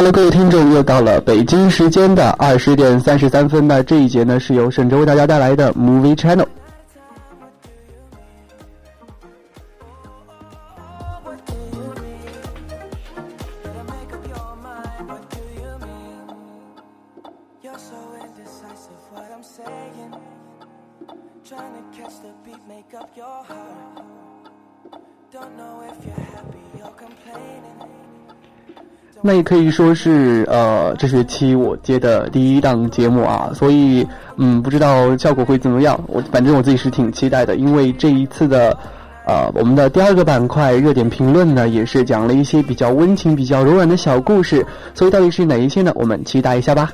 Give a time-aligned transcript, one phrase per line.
[0.00, 3.68] Hello，各位听众，又到了北京时间的二十点三十三分。
[3.68, 6.46] 那这一节呢，是由沈哲为大家带来的 Movie Channel。
[29.30, 34.04] 那也可以说是呃这学期我接的第一档节目啊，所以
[34.38, 35.96] 嗯不知道效果会怎么样。
[36.08, 38.76] 我反正我自己是挺期待的，因为这一次的
[39.24, 44.66] 呃我们的第二个板块热点评论呢，也是讲了一些比较温情、比较柔软的小故事。
[44.94, 45.92] 所以到底是哪一些呢？
[45.94, 46.90] 我们期待一下吧。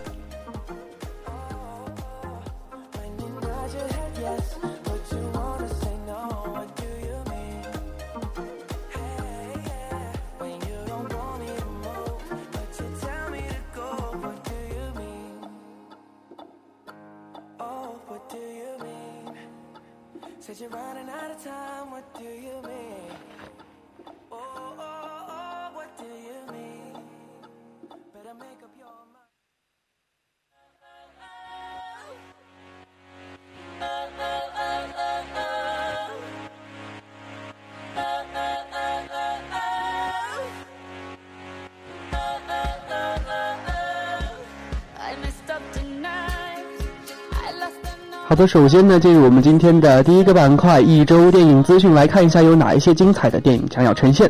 [48.29, 54.29] 好的，首先呢，进入我们今天的第一个板块——一周电影资讯，来看一下有哪一些精彩的电影将要呈现。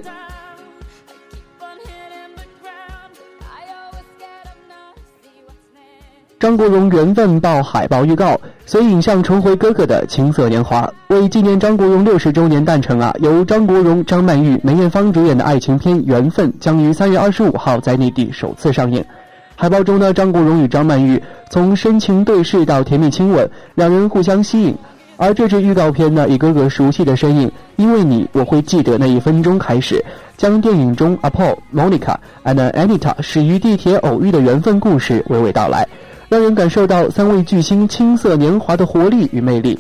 [6.39, 10.93] 张国荣缘分报海报预告，随影像重回哥哥的青涩年华。
[11.09, 19.03] 为纪念张国荣六十周年诞辰啊，由张国荣、张曼玉、梅艳芳主演的爱情片《缘分》将于三月二十五号在内地首次上映。
[19.59, 24.77] 海报中呢，张国荣与张曼玉从深情对视到甜蜜亲吻，两人互相吸引。
[25.17, 30.05] 而这支预告片呢，以哥哥熟悉的身影“因为你，我会记得那一分钟”开始，
[30.37, 35.89] 将电影中阿 Paul、Monica and Anita 始于地铁偶遇的缘分故事娓娓道来，
[36.29, 39.79] 让人感受到三位巨星青涩年华的活力与魅力。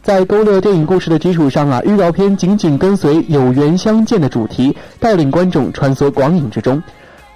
[0.00, 6.76] 在勾勒电影故事的基础上啊，预告片紧紧跟随有缘相见的主题，带领观众穿梭光影之中。《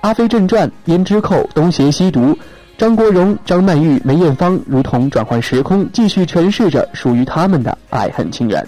[0.03, 2.37] 阿飞正传》胭脂扣东邪西毒，
[2.77, 8.67] 张国荣、张曼玉、梅艳芳如同转换时空，继续诠释着属于他们的爱恨情缘。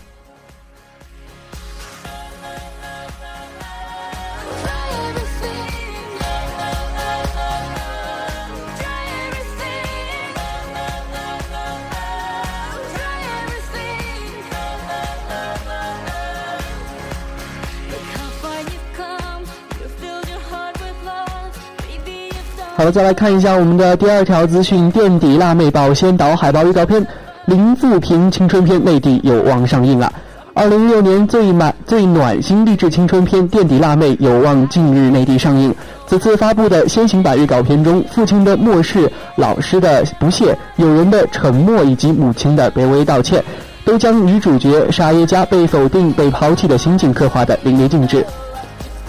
[22.84, 27.06] 好，再来看一下我们的第二条资讯：垫底辣妹报先导海报预告片，
[27.47, 30.12] 林富平青春片内地有望上映了。
[30.53, 35.75] 二零一六年最满最暖心励志青春片《垫底辣妹》有望近日内地上映。
[36.06, 43.43] 此次发布的先行版预告片中，父亲的漠视、老师的不屑、友人的沉默以及母亲的卑微道歉，
[43.87, 48.26] 都将女主角沙耶加被否定、被抛弃的心境刻画得淋漓尽致。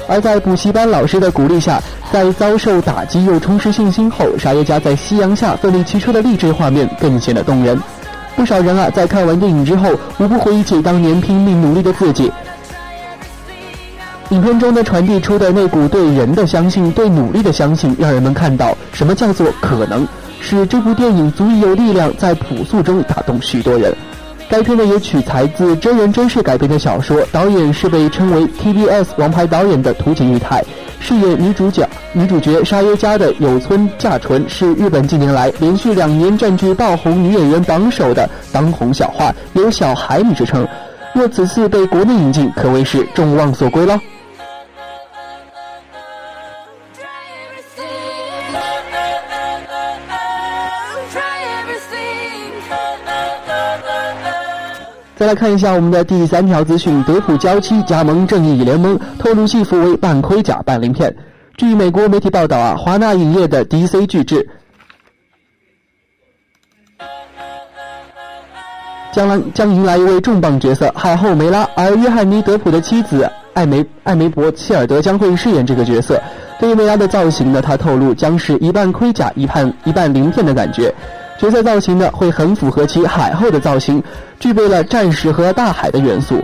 [0.07, 1.81] 而在补习班老师的鼓励下，
[2.11, 7.79] 在遭受打击又重拾信心后，沙耶加在夕阳下奋力骑车的励志画面更显得动人。
[8.35, 12.31] 不少人啊，在看完电影之后，无不回忆起当年拼命努力的自己。
[14.29, 20.07] 影片中呢，传递出的那股对人的相信、对努力的相信，让人们看到什么叫做可能，
[20.41, 23.95] 使这部电影足以有力量在朴素中打动许多人。
[24.47, 30.63] 该片呢也取材自真人真事改编的小说，导演是被称为 TBS 王牌导演的土井裕太，
[30.99, 40.65] 饰演女主角女主角沙耶加的有村架纯是日本近年来连续两年占据爆红女演员榜首的当红小花，有“小孩女”之称。
[41.13, 43.99] 若此次被国内引进，可谓是众望所归了。
[55.25, 61.15] 再来看一下我们的第三条资讯：德普娇妻加盟正义联盟，透露戏服为半盔甲半鳞片。
[61.57, 64.47] 据美国媒体报道啊，华纳影业的 DC 巨制
[69.11, 76.21] 将来将迎来一位重磅角色海后梅拉，而约翰尼·德普的妻子艾梅艾梅伯切尔德将会饰演这个角色。
[76.59, 80.93] 对于梅拉的造型呢，他透露将是一半盔甲一半一半鳞片的感觉。
[81.39, 84.01] 角色造型呢会很符合其海后的造型，
[84.39, 86.41] 具备了战士和大海的元素。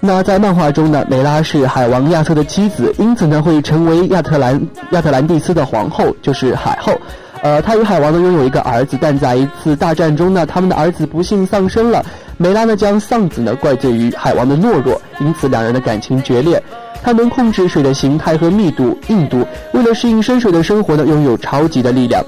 [0.00, 4.60] 那在漫画中呢，梅拉是海王亚瑟的妻子，因此呢会成为亚特兰
[4.90, 6.92] 亚特兰蒂斯的皇后，就是海后。
[7.40, 12.04] 呃，她与海王呢拥有一个儿子，但在一次大战中呢，他们的儿子不幸丧生了。
[12.36, 16.60] 梅拉呢将丧子呢怪罪于海王的懦弱，因此两人的感情决裂。
[17.00, 22.24] 他能控制水的形态和密度、硬度，为了适应深水的生活呢，拥有超级的力量。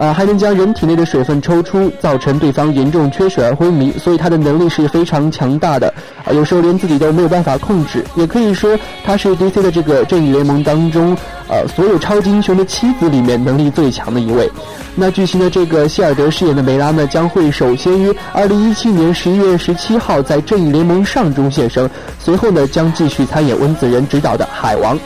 [0.00, 5.92] 啊，还能将人体内的水分抽出，造成对方严重缺水而昏迷，所以他的能力是非常强大的。
[6.24, 11.14] 啊，有时候连自己都没有办法控制，也可以说他是 DC 的这个正义联盟当中，
[11.50, 14.50] 呃，所有超级英雄的妻子里面能力最强的一位。
[14.94, 21.88] 那剧情的这个希尔德饰演的梅拉呢，将会首先于二零一七年十一月十七号在正义联盟上中现身，
[22.18, 24.98] 随后呢将继续参演温子仁执导的海王。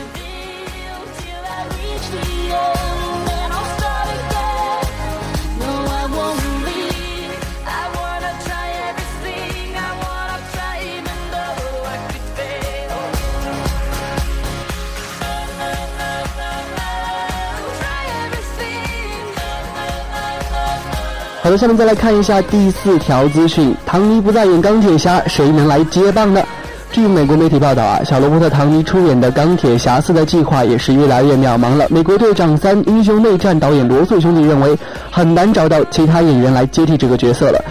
[21.57, 26.41] 下面再来看一下第四条资讯：唐尼不再演钢铁侠，谁能来接棒呢？
[26.91, 31.85] 据美国媒体报道啊，小罗伯特·唐尼出演的《钢铁侠四》的计划也是越来越渺茫了。
[31.89, 34.77] 美国队长三：英雄内战导演罗素兄弟认为，
[35.11, 37.63] 很难找到其他演员来接替这个角色了。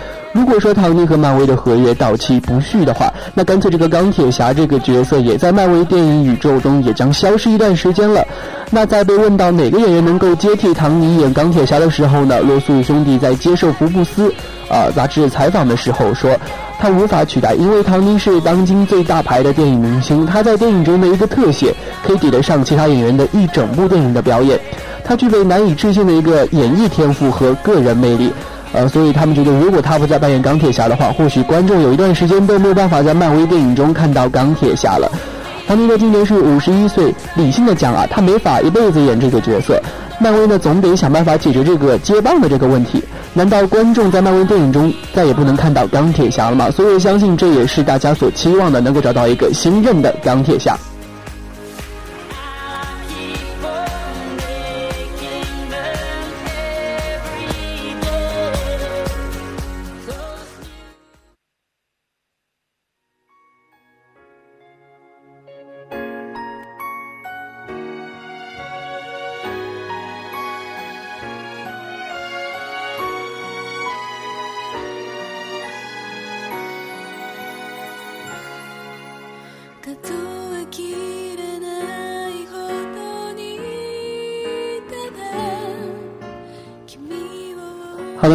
[0.44, 8.22] 如果说唐尼和漫威的合约到期不续的话，那干脆这个钢铁侠这个角色也在漫威电影宇宙中也将消失一段时间了。
[8.70, 12.42] 那在被问到哪个演员能够接替唐尼演钢铁侠的时候呢？
[12.42, 14.30] 罗素兄弟在接受福布斯
[14.68, 16.36] 啊杂志采访的时候说，
[16.78, 21.74] 他无法取代，因为唐尼是当今最大牌的电影明星，他在电影中的一个特写
[22.06, 24.60] 可以抵得上其他演员的一整部电影的表演，
[25.02, 28.30] 他具备难以置信的一个演绎天赋和个人魅力。
[28.74, 35.08] 呃，所以他们觉得，如果他不再扮演钢铁侠的话，或许观众有一段时间都没有办法在漫威电影中看到钢铁侠了。
[35.66, 39.80] 唐尼呢，今年是五十一岁，理性的讲啊，他没法一辈子演这个角色。
[40.20, 43.02] 漫威呢，总得想办法解决这个接棒的这个问题。
[43.32, 46.70] 难道观众在漫威电影中再也不能看到钢铁侠了吗？
[46.70, 50.76] 所以我相信这也是大家所期望的，能够找到一个新任的钢铁侠。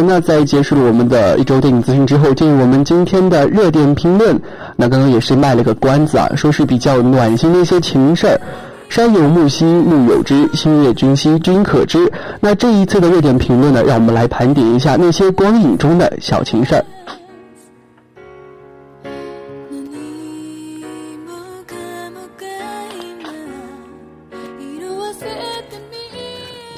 [0.06, 4.40] 那在结束了我们的一周电影资讯之后，进入我们今天的热点评论。
[4.76, 8.40] 那刚刚也是卖了个关子啊，说是比较暖心的一些情事儿。
[8.88, 12.10] 山有木兮木有枝，心悦君兮君可知。
[12.40, 16.84] 那这一次的热点评论呢，让我们来盘点一下那些光影中的小情事儿。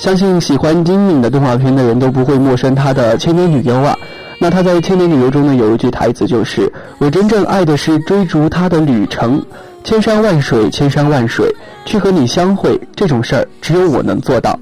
[0.03, 3.97] 相信喜欢金敏的动画片的人都不会陌生她的《千年女优》啊。
[4.41, 6.69] 那她在《千年女优》中呢，有一句台词就是
[6.99, 9.41] ：“我真正爱的是追逐她的旅程，
[9.85, 11.55] 千山万水，千山万水，
[11.85, 14.59] 去和你相会，这种事儿只有我能做到。”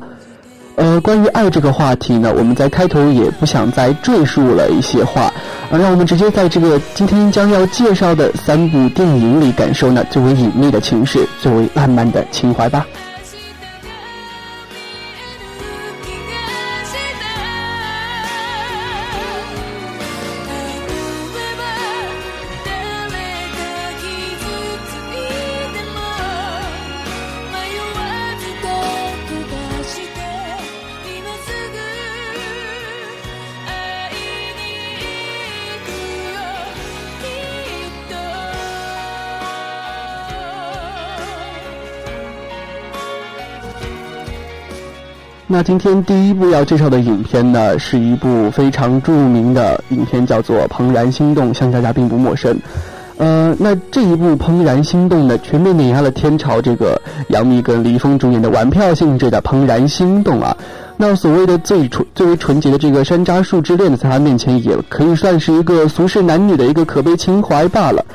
[0.77, 5.23] 呃，关于爱这个话题呢，我们在开头也不想再赘述了一些话，
[5.71, 12.87] 啊，让我们直接在这个今天将要介绍的三部电影里感受呢最为隐秘的情事，最为浪漫的情怀吧。
[45.53, 52.57] 那今天第一部要介绍的影片呢，是一部非常著名的影片，叫做《怦然心动》，相信大家并不陌生。
[53.17, 60.57] 呃，那这一部《怦然心动》呢，全面碾压了天朝这个杨幂跟李易峰主演的玩票性质的《怦然心动》啊。
[60.97, 68.07] 那所谓的最纯、最为纯洁的这个山楂树之恋呢，在他面前也可以算是一个俗世男女的一个可悲情怀罢了。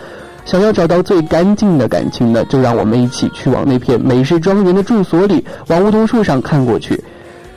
[0.46, 7.04] 想要找到最干净的感情呢，就让我们一起去往那片美式庄园的住所里，往梧桐树上看过去。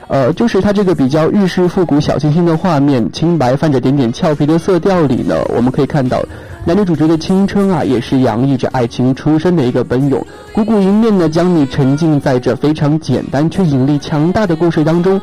[0.09, 6.19] 呃，就是它这个比较日式复古小清新的画面，清白泛着点点俏皮的色调里呢，我们可以看到
[6.65, 10.25] 男女主角的青春啊，也是洋溢着爱情出生的一个奔涌。
[10.51, 15.21] 鼓鼓迎面呢，将你沉浸在这非常简单却引力强大的故事当中。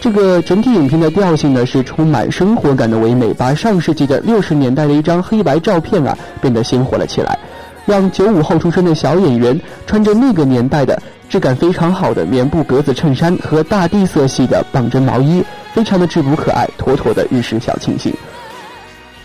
[0.00, 7.38] 这个整体影片的调性呢，是充满生活感的唯美，把上世纪的六十年代的一张黑白照片啊，变得鲜活了起来，
[7.86, 18.12] 让九五后出生的小演员穿着那个年代的质感非常好的棉布格子衬衫和大地色系的棒针毛衣，非常的质朴可爱，妥妥的日式小清新。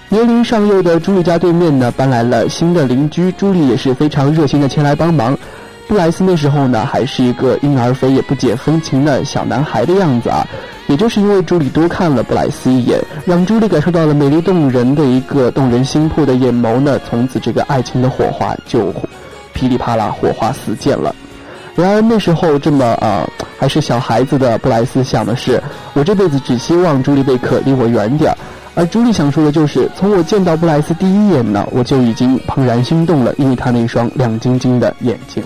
[0.08, 5.38] 年龄尚幼的朱莉家对面呢，搬来了新的邻居，朱莉也是非常热心的前来帮忙。
[5.88, 10.46] 布莱斯那时候呢，还是一个婴儿肥也不解风情的小男孩的样子啊。
[10.88, 18.94] 也就是因为朱莉多看了布莱斯一眼，让朱莉感受到了美丽动人的一个动人心魄的眼眸呢，从此这个爱情的火花就
[19.54, 21.16] 噼里啪啦火花四溅了。
[21.76, 23.28] 然而那时候这么啊
[23.58, 25.62] 还是小孩子的布莱斯想的是，
[25.94, 28.38] 我这辈子只希望朱莉贝克离我远点儿。
[28.76, 35.42] 而朱莉想说的就是，从我见到布莱斯第一眼呢，我就已经怦然心动了，因为他那双亮晶晶的眼睛。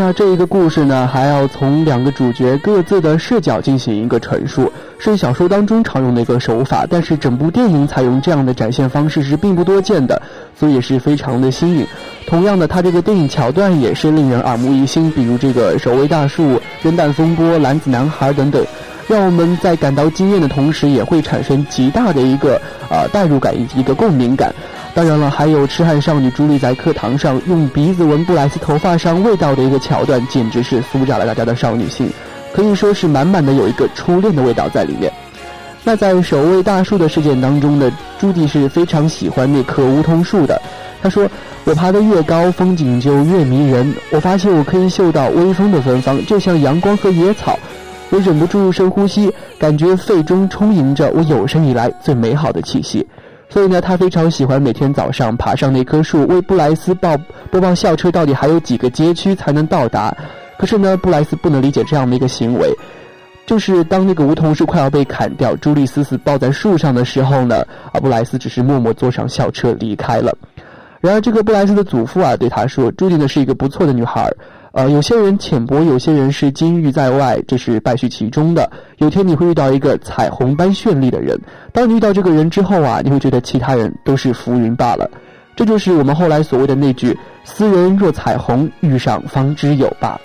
[0.00, 10.22] 那这一个故事呢，还要从两个主角各自的视角进行一个陈述，是小说当中常用的一个手法，但是整部电影采用这样的展现方式是并不多见的，
[10.56, 11.84] 所以也是非常的新颖。
[12.28, 18.64] 同样的，它这个电影桥段也是令人耳目一新，比如这个守卫大树、扔弹风波、蓝子男孩等等，
[19.08, 22.60] 让我们在感到惊艳的同时，也会产生极大的一个
[22.90, 24.54] 呃代入感以及一个共鸣感。
[24.94, 32.10] 当然了，还有痴汉少女朱莉在课堂上用鼻子闻布莱斯头发上味道的一个桥段，简直是酥炸了大家的少女心，
[32.52, 35.10] 可以说是满满的有一个初恋的味道在里面。
[35.84, 40.60] 那在守卫大树的事件当中呢，朱迪是非常喜欢那棵梧桐树的。
[41.00, 41.26] 他说
[41.64, 43.94] ：“我爬得越高，风景就越迷人。
[44.10, 47.56] 我发现我可以嗅到微风的芬芳，就像阳光和野草。
[48.10, 53.06] 我忍不住深呼吸，感觉肺中充盈着我有生以来最美好的气息。”
[53.50, 57.16] 所以呢，他非常喜欢每天早上爬上那棵树，为布莱斯报
[57.50, 60.14] 播报校车到底还有几个街区才能到达。
[60.58, 62.70] 可是呢，布莱斯不能理解这样的一个行为，
[63.46, 70.36] 就是当那个梧桐树快要被砍掉，朱莉死死抱在树上的时候呢，啊，布莱斯只是默默坐上校车离开了。
[71.00, 74.30] 然而，这个布莱斯的祖父啊，对他说：“朱莉呢是一个不错的女孩。”
[74.72, 78.70] 呃，有些人浅薄，有些人是金玉在外，这是败絮其中的。
[78.98, 81.38] 有天你会遇到一个彩虹般绚丽的人，
[81.72, 85.10] 当你遇到这个人之后啊，你会觉得其他人都是浮云罢了。
[85.56, 90.20] 这就是我们后来所谓的那句“斯人若彩虹，遇上方知有吧”。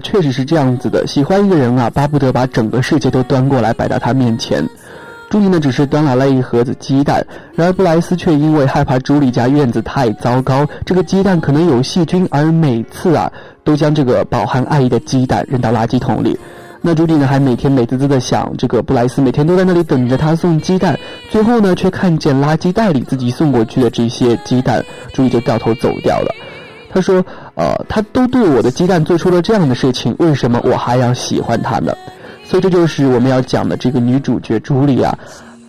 [0.00, 1.06] 确实是这样子的。
[1.06, 4.66] 喜欢一个人啊，巴不得把整个世界都端过来摆到他面前。
[5.30, 13.32] 朱莉呢，只是端来了一盒子鸡蛋，然而布莱斯却因为害怕朱莉家院子太糟糕，这个鸡蛋可能有细菌，而每次啊，
[13.64, 16.38] 都将这个饱含爱意的鸡蛋扔到垃圾桶里。
[16.80, 20.96] 那朱莉呢，还每天美滋滋的想，这个布莱斯每天都在那里等着他送鸡蛋，
[21.30, 26.32] 最后呢，却看见垃圾袋里自己送过去的这些鸡蛋，朱莉就掉头走掉了。
[26.92, 27.24] 他说
[27.54, 31.94] ：“呃，他都对我的鸡蛋做出了这样的事情，为什么我还要喜欢他呢？
[32.44, 35.16] 所以这就是我们要讲的这个女主角朱莉啊，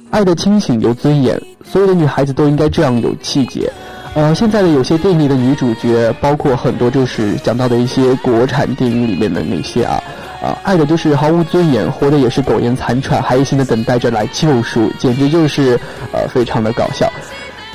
[0.10, 3.72] 爱的清醒有尊严，所有的女孩子都应该这样有气节。
[4.16, 10.02] 呃，现在的有些电影里的女主角，包括很多就是讲到的一些国产电影里面的那些啊，
[10.42, 15.80] 啊，爱的就是毫无尊严，活的也是苟延残喘，还一心的等待着来救赎，简直就是
[16.12, 17.12] 呃，非常的搞笑。”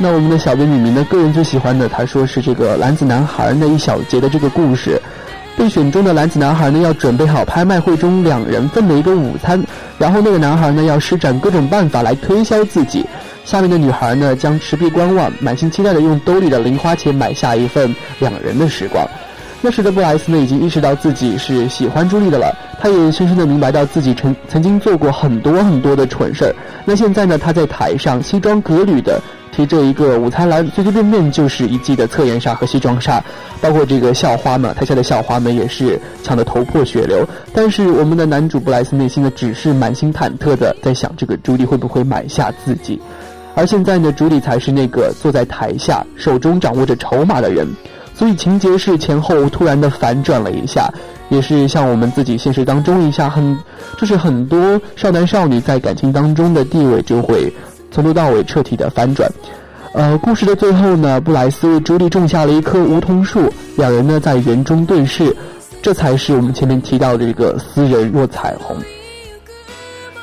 [0.03, 4.99] 那我们的小编女明呢，个人最喜欢的，他说是这个篮子男孩那一小节的这个故事。
[5.59, 9.63] 被选中的篮子男孩呢，要准备好拍卖会中两人份的一个午餐，
[9.99, 13.05] 然后那个男孩呢，要施展各种办法来推销自己。
[13.45, 19.07] 下面的女孩呢，将持币观望，满心期待的用兜里的零花钱买下一份两人的时光。
[19.61, 22.57] 那时的布莱斯呢，已经意识到自己是喜欢朱莉的了。
[22.81, 26.55] 他也深深的明白到自己曾曾经做过很多很多的蠢事儿。
[26.87, 29.21] 那现在呢，他在台上西装革履的
[29.53, 33.23] 提着一个午餐篮，随随便便就是一记的侧颜杀和西装杀，
[33.61, 37.29] 包括这个校花们，台下的校花们也是抢得头破血流。
[37.53, 43.01] 但是我们的男主布莱斯内心呢，只是满心忐忑的在想，这个朱莉会不会买下自己？
[43.55, 47.67] 而现在呢，朱莉才是那个坐在台下，手中掌握着筹码的人。
[48.15, 50.93] 所以情节是前后突然的反转了一下，
[51.31, 53.59] 也是像我们自己现实当中一下，很
[53.97, 57.53] 就是很多少男少女在感情当中的地位就会
[57.91, 59.31] 从头到尾彻底的反转。
[59.93, 65.37] 呃，故事的最后呢，布莱斯为朱莉种下了一棵梧桐树，两人呢在园中对视，
[65.83, 68.77] 这才是我们前面提到的这个斯人若彩虹。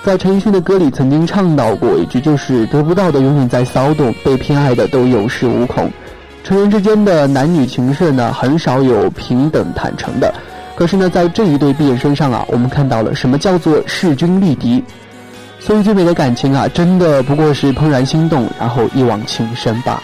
[0.06, 5.92] 在陈奕迅的歌里曾经唱到过一句，就是得不到的永远在骚动，被偏爱的都有恃无恐。
[6.46, 10.34] 成人之间的男女情事呢，很少有平等坦诚的。
[10.78, 14.82] 可是呢，在这一对毕业生上啊，我们看到了什么叫做势均力敌。
[15.68, 20.02] 所以最美的感情啊，真的不过是怦然心动，然后一往情深吧。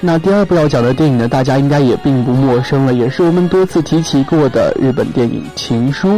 [0.00, 6.10] 那第二部要讲的电影呢，大家应该也并不陌生了，也是我们多次提起过的日本电影《情书》。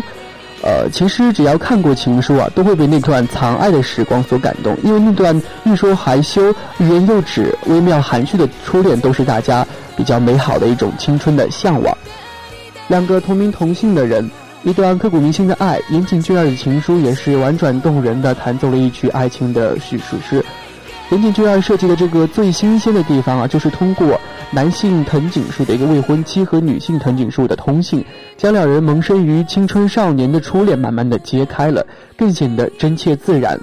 [0.69, 11.97] 呃，其实只要看过《情书》啊，都会被那段藏爱的时光所感动，因为那段欲说还休、欲言又止、微妙含蓄的初恋，都是大家比较美好的一种青春的向往。
[12.87, 14.31] 两个同名同姓的人，
[14.63, 20.45] 一段刻骨铭心的爱，岩井俊二的情书也是婉转动人的，弹奏了一曲爱情的叙述诗。
[21.11, 28.05] 岩井俊二设计的这个最新鲜的地方啊，就是通过男性藤井树的一个未婚妻和女性藤井树的通信，
[28.37, 33.59] 将两人萌生于青春少年的初恋慢慢的揭开了，更显得真切自然。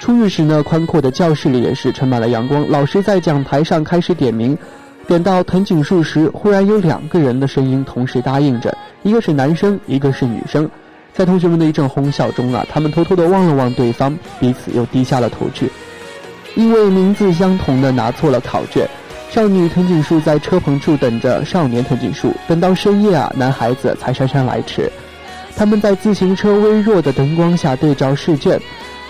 [0.00, 4.58] 初遇时呢，宽阔的教室里也是充满了阳光，老师在讲台上开始点名，
[5.06, 10.68] 点到藤井树时，忽然有两个人的声音同时答应着，一个是男生，一个是女生。
[11.18, 15.68] 在同学们的一阵哄笑中啊，他们偷偷的望了望对方，彼此又低下了头去。
[16.54, 18.88] 因为名字相同的拿错了考卷，
[19.28, 24.88] 少女藤井树在车棚处等着少年藤井树，等到深夜啊，男孩子才姗姗来迟。
[25.56, 28.56] 他们在自行车微弱的灯光下对照试卷，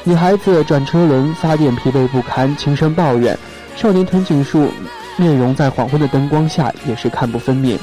[0.03, 3.39] 女孩子转车轮发电疲惫不堪，轻声抱怨。
[3.77, 4.71] 少年藤井树
[5.19, 7.79] 面容在黄昏的灯光下也是看不分明。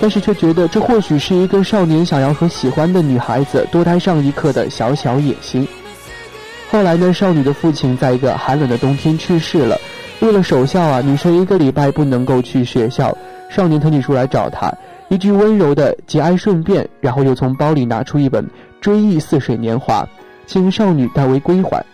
[0.00, 5.66] 但是却觉得这或许是一个少年想要和喜欢的女孩子多待上一刻的小小野心。
[6.70, 9.78] 后来呢，少女的父亲在一个寒冷的冬天去世了，
[10.20, 13.16] 为了守孝啊，女生一个礼拜不能够去学校。
[13.48, 14.72] 少年特地出来找她，
[15.08, 18.44] 一句温柔的节哀顺变，然后又从包里拿出一本
[18.80, 20.02] 《追忆似水年华》，
[20.46, 21.84] 请少女代为归还。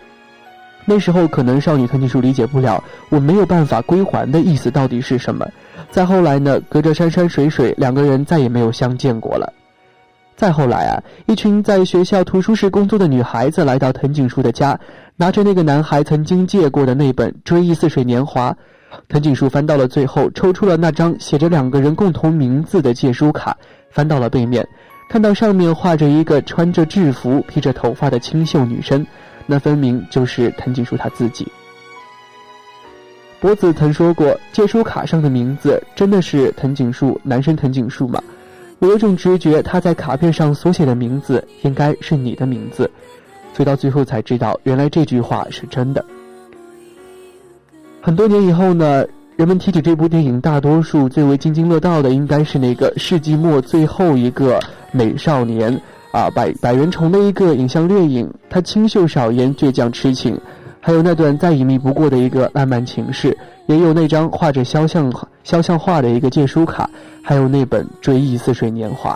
[0.90, 5.46] 那时候可能少女藤井树理解不了我没有办法归还的意思到底是什么。
[5.88, 9.52] 再后来呢，隔着山山水水，两个人再也没有相见过了。
[10.34, 14.76] 再后来啊，一群在学校图书室工作的女孩子来到藤井树的家，
[15.14, 18.50] 拿着那个男孩曾经借过的那本《追忆似水年华》。
[19.08, 23.56] 藤井树翻到了最后，抽出了那张写着两个人共同名字的借书卡，
[23.92, 24.66] 翻到了背面，
[25.08, 29.06] 看到上面画着一个穿着制服、披着头发的清秀女生，
[29.50, 31.44] 那分明就是藤井树他自己。
[33.40, 38.22] 博子曾说过，借书卡上的名字真的是藤井树，男生藤井树吗？
[38.78, 42.88] 我有种直觉，他在卡片上所写的名字应该是你的名字。
[43.52, 46.04] 所以到最后才知道，原来这句话是真的。
[48.00, 54.60] 很多年以后呢，人们提起这部电影，大多数最为津津乐道的应该是那个世纪末最后一个
[54.92, 55.76] 美少年
[56.12, 60.38] 啊，百百元虫的一个影像掠影，他清秀少言，倔强痴情。
[60.82, 65.12] 还有那段再隐秘不过的一个浪漫情事，也有那张画着肖像
[65.44, 66.88] 肖像画的一个借书卡，
[67.22, 69.12] 还有那本《追忆似水年华》。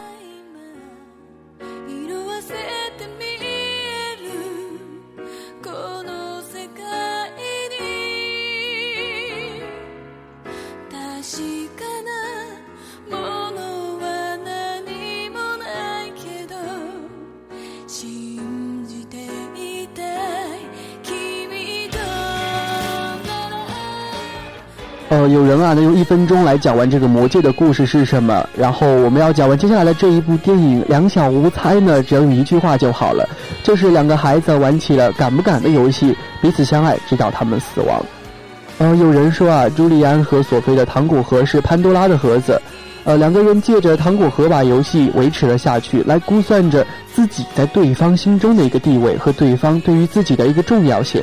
[25.34, 33.28] 有人啊能用一分钟来讲完这个魔戒的故事是什么，然后我们要讲完接下来的这一部电影《两小无猜》呢，只要用一句话就好了，
[33.64, 38.00] 就是两个孩子玩起了敢不敢的游戏，彼此相爱，直到他们死亡。
[38.78, 42.62] 呃，有人说啊，朱利安和索菲的糖果盒是潘多拉的盒子，
[43.02, 51.20] 呃，两个人借着糖果盒把游戏维持了下去，来估算着自己在对方心中的一个地位和对方对于自己的一个重要性。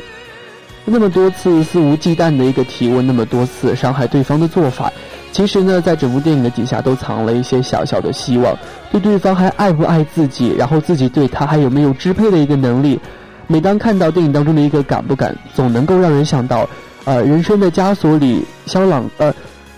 [0.83, 4.91] 那么多次肆无忌惮的一个提问，那么多次伤害对方的做法，
[5.31, 8.57] 其实呢，在整部电影的底下都藏了一些小小的希望，
[8.91, 12.99] 对对方还爱不爱自己，然后自己对他还有没有支配的一个能力。
[13.47, 16.67] 每当看到电影当中的一个敢不敢，总能够让人想到，
[17.05, 19.33] 呃，人生的枷锁里，肖朗呃，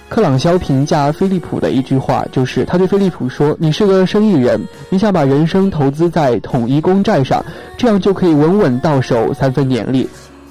[0.10, 7.44] 克朗肖评价菲利普的一句话，就是他对菲利普说：“你是个生意人，你想把人生投资在统一公债上，
[7.78, 10.08] 这样就可以稳稳到手三分年利。”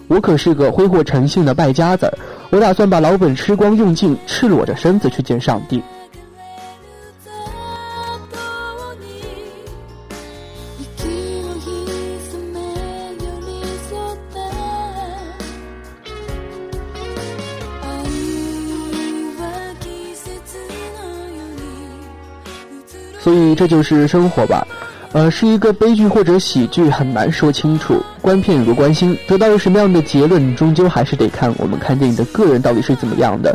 [0.09, 2.19] 我可是个挥霍成性的败家子儿，
[2.51, 5.83] 我打算把老本吃光用尽，赤裸着身子去见上帝。
[23.19, 24.67] 所以这就是生活吧。
[25.13, 28.03] 呃，是一个悲剧或者喜剧，很难说清楚。
[28.23, 33.55] 观片如观心，得到了什么样的结论，终究还是得看我们看电影的个人到底是怎么样的。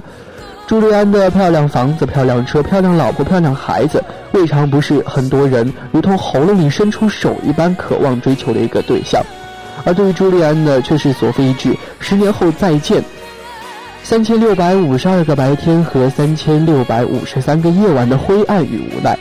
[0.68, 9.24] 朱利安的漂亮房子、漂亮车、漂亮老婆、漂亮孩子，未尝不是很多人如同喉咙里伸出手一般渴望追求的一个对象。
[9.84, 13.04] 而对于朱利安呢，却是索菲一句“十年后再见”，
[14.04, 19.18] 三千六百五十二个白天和三千六百五十三个夜晚的灰暗与无奈。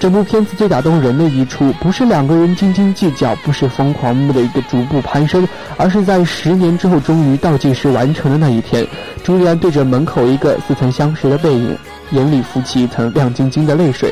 [0.00, 8.86] 整部片子最打动人的一处，不是两个人斤斤计较，不是疯狂的一个逐步攀升，而是在十年之后，终于倒计时完成的那一天，
[9.22, 11.76] 朱利安对着门口一个似曾相识的背影，
[12.12, 14.10] 眼里浮起一层亮晶晶的泪水。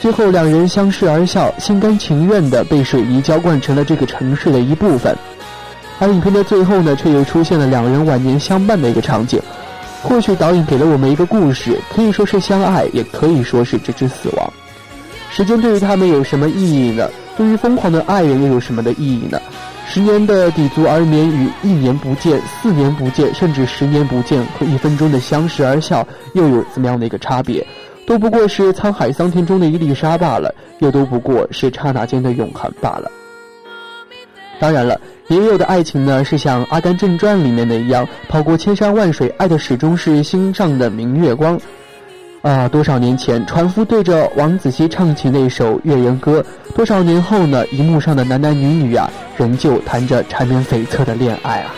[0.00, 5.14] 最后，两人相视而笑，心甘情愿地被水泥浇灌成了这个城市的一部分。
[5.98, 9.38] 而影片的最后呢，却又出现了两人晚年相伴的一个场景。
[10.02, 14.50] 或许导演给了我们一个故事，可以说是相爱，也可以说是直至死亡。
[15.30, 17.08] 时间对于他们有什么意义呢？
[17.36, 19.40] 对于疯狂的爱人又有什么的意义呢？
[19.88, 27.66] 十年的抵足而眠与一年不见、四年不见，甚至十年不见和一分钟的相视而笑，又有怎么样的一个差别？
[28.06, 33.10] 都不过是沧海桑田中的一粒沙罢了，又都不过是刹那间的永恒罢了。
[34.58, 41.58] 当然了，也有的爱情呢，是像《阿甘正传》里面的一样，跑过千山万水，爱的始终是心上的明月光。
[42.42, 46.40] 啊，多少年前，船夫对着王子熙唱起那首《月圆歌》；
[46.74, 51.74] 多少年后呢，荧幕上的男男女女啊，仍旧谈着缠绵悱恻的恋爱啊。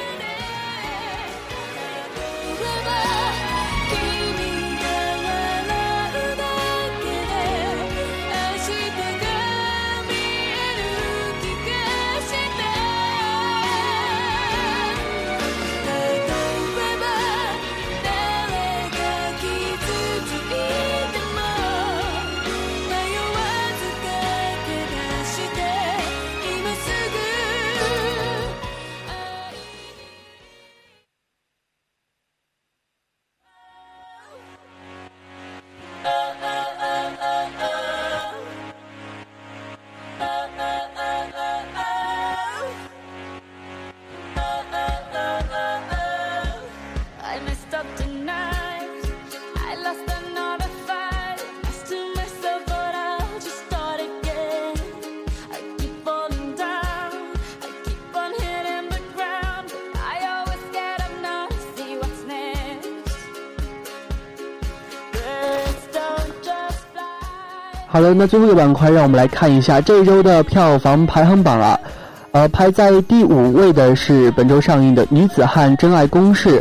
[68.03, 71.79] 了，那最后一个板块，让我们来看一下这一周的票房排行榜啊。
[72.33, 76.59] 呃，排在第五位的是本周上映的《女子汉真爱公式》，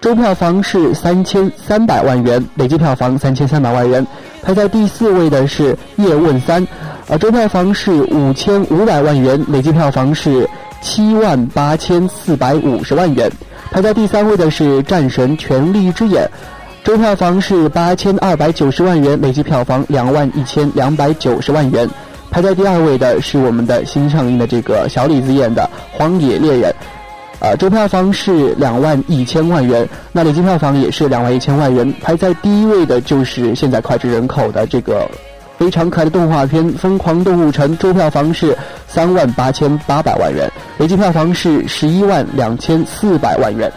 [0.00, 4.06] 周票房是三千三百万元，累计票房三千三百万元。
[4.42, 6.66] 排在第四位的是《叶问三》，
[7.06, 10.48] 呃，周票房是五千五百万元，累计票房是
[10.80, 13.30] 七万八千四百五十万元。
[13.70, 16.24] 排在第三位的是《战神：权力之眼》。
[16.84, 21.88] 周票房是八千二百九十万元，累计票房两万一千两百九十万元。
[22.30, 25.62] 排在第二位的是我们的新上映的这个小李子演的
[25.98, 26.70] 《荒野猎人》，
[27.40, 31.90] 呃，周票房是两万一千万元，那累计票房也是两万一千万元。
[32.02, 35.10] 排在第一位的就是现在脍炙人口的这个
[35.56, 38.54] 非常可爱的动画片《疯狂动物城》，周票房是
[38.86, 43.72] 三万八千八百万元，累计票房是十一万两千四百万元。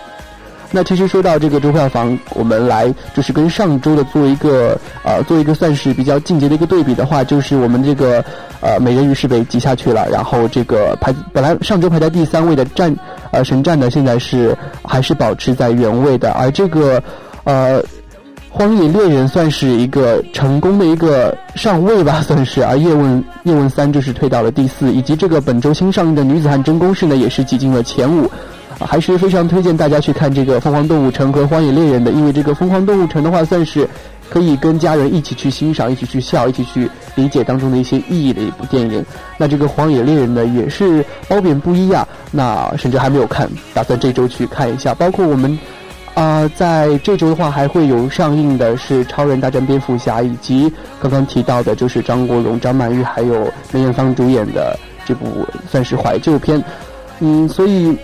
[0.72, 8.24] 那其实说到这个周票房，我们来就是跟上周的做一个呃做一个算是比较进阶的一个对比的话，就是我们这个
[8.62, 12.96] 呃美人鱼是被挤下去了，然后这个排本来上周排在第三位的战
[13.32, 17.02] 呃神战呢，现在是还是保持在原位的，而这个
[17.44, 17.84] 呃。
[18.50, 22.64] 荒野猎人算是一个成功的一个上位吧，算是。
[22.64, 28.28] 而叶问叶问三就是退到了第四，以及这个本周新上映的女子汉真宫式呢，也是挤进了前五。
[28.80, 33.88] 还是非常推荐大家去看这个《疯狂动物城》和《荒野猎人》的，因为这个《疯狂动物城》的话，算是
[34.30, 39.04] 可以跟家人一起去欣赏、一起去笑、一起去理解当中的一些意义的一部电影。
[39.38, 42.08] 那这个《荒野猎人》呢，也是褒贬不一啊。
[42.32, 44.94] 那甚至还没有看，打算这周去看一下。
[44.94, 45.58] 包括我们。
[46.14, 56.60] 啊，在这周的话，还会有上映的是《超人大战蝙蝠侠》，以及刚刚提到的，就是张国荣、张曼玉还有梅艳芳主演的这部算是怀旧片。
[57.20, 57.96] 嗯，所以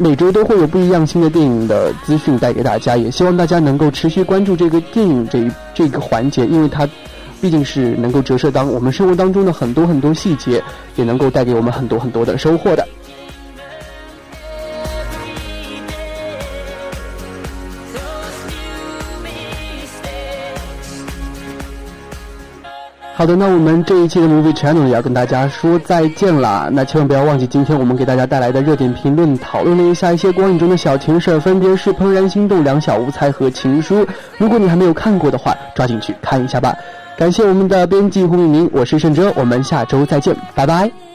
[0.00, 6.88] 每周都会有不一样新的电影的资讯带给大家，也希望大家能够持续关注这个电影这一这个环节，因为它
[7.40, 10.62] 毕竟是能够折射当我们生活当中的很多很多细节，
[10.94, 12.86] 也能够带给我们很多很多的收获的。
[23.18, 26.70] 好的，那我们这一期的 Movie Channel 也要跟大家说再见了。
[26.72, 34.06] 那千万不要忘记，今天我们给大家带来的热点评论，讨论了一下一些光影中的小情事，分别是《怦然心动》《两小无猜》和《情书》。
[34.36, 36.72] 如果你还没有看过的话，抓紧去看一下吧。
[37.16, 41.07] 感谢我们的编辑胡敏明，我是盛哲，我们下周再见，拜拜。